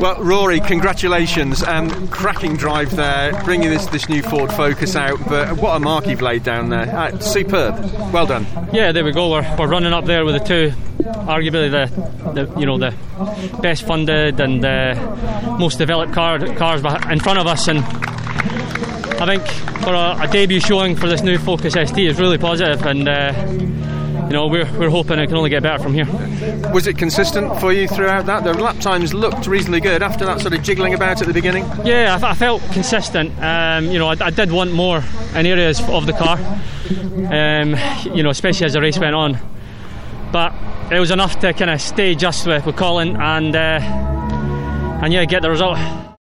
Well, 0.00 0.22
Rory, 0.22 0.60
congratulations. 0.60 1.62
Um, 1.62 2.08
cracking 2.08 2.56
drive 2.56 2.96
there, 2.96 3.38
bringing 3.44 3.68
this, 3.68 3.84
this 3.88 4.08
new 4.08 4.22
Ford 4.22 4.50
Focus 4.50 4.96
out. 4.96 5.18
But 5.28 5.58
what 5.58 5.76
a 5.76 5.78
mark 5.78 6.06
you've 6.06 6.22
laid 6.22 6.42
down 6.42 6.70
there. 6.70 6.88
Uh, 6.88 7.18
superb. 7.18 7.78
Well 8.10 8.24
done. 8.24 8.46
Yeah, 8.72 8.92
there 8.92 9.04
we 9.04 9.12
go. 9.12 9.30
We're, 9.30 9.56
we're 9.58 9.68
running 9.68 9.92
up 9.92 10.06
there 10.06 10.24
with 10.24 10.36
the 10.36 10.40
two, 10.40 10.74
arguably 11.04 11.70
the, 11.70 12.32
the 12.32 12.58
you 12.58 12.64
know 12.64 12.78
the 12.78 12.94
best 13.60 13.86
funded 13.86 14.40
and 14.40 14.64
uh, 14.64 15.56
most 15.58 15.76
developed 15.76 16.14
car, 16.14 16.38
cars 16.54 16.82
in 17.10 17.20
front 17.20 17.38
of 17.38 17.46
us, 17.46 17.68
and 17.68 17.80
I 17.80 19.26
think 19.26 19.46
for 19.84 19.92
a, 19.92 20.16
a, 20.22 20.28
debut 20.32 20.60
showing 20.60 20.96
for 20.96 21.08
this 21.08 21.20
new 21.20 21.36
Focus 21.36 21.74
ST 21.74 21.98
is 21.98 22.18
really 22.18 22.38
positive 22.38 22.86
and. 22.86 23.06
Uh, 23.06 23.99
you 24.30 24.34
know, 24.34 24.46
we're, 24.46 24.70
we're 24.78 24.90
hoping 24.90 25.18
it 25.18 25.26
can 25.26 25.36
only 25.36 25.50
get 25.50 25.62
better 25.62 25.82
from 25.82 25.92
here. 25.92 26.06
Was 26.72 26.86
it 26.86 26.96
consistent 26.96 27.60
for 27.60 27.72
you 27.72 27.88
throughout 27.88 28.26
that? 28.26 28.44
The 28.44 28.54
lap 28.54 28.78
times 28.78 29.12
looked 29.12 29.46
reasonably 29.46 29.80
good 29.80 30.02
after 30.02 30.24
that 30.24 30.40
sort 30.40 30.54
of 30.54 30.62
jiggling 30.62 30.94
about 30.94 31.20
at 31.20 31.26
the 31.26 31.34
beginning. 31.34 31.64
Yeah, 31.84 32.18
I, 32.20 32.30
I 32.30 32.34
felt 32.34 32.62
consistent. 32.72 33.32
Um, 33.42 33.86
you 33.86 33.98
know, 33.98 34.08
I, 34.08 34.16
I, 34.20 34.30
did 34.30 34.52
want 34.52 34.72
more 34.72 35.02
in 35.34 35.46
areas 35.46 35.80
of 35.88 36.06
the 36.06 36.12
car. 36.12 36.38
Um, 37.30 37.76
you 38.14 38.22
know, 38.22 38.30
especially 38.30 38.66
as 38.66 38.72
the 38.72 38.80
race 38.80 38.98
went 38.98 39.14
on. 39.14 39.38
But 40.32 40.54
it 40.92 41.00
was 41.00 41.10
enough 41.10 41.38
to 41.40 41.52
kind 41.52 41.70
of 41.70 41.80
stay 41.80 42.14
just 42.14 42.46
with, 42.46 42.66
with 42.66 42.76
Colin 42.76 43.16
and 43.16 43.54
uh, 43.54 43.80
and 45.02 45.12
yeah, 45.12 45.24
get 45.24 45.42
the 45.42 45.50
result. 45.50 46.09